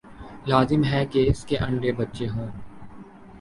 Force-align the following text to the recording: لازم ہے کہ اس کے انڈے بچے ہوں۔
لازم 0.47 0.83
ہے 0.83 1.05
کہ 1.05 1.25
اس 1.29 1.45
کے 1.45 1.57
انڈے 1.57 1.91
بچے 1.91 2.27
ہوں۔ 2.27 2.47